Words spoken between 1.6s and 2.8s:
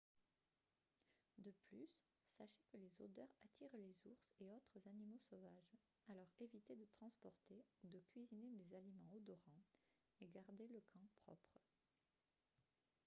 plus sachez que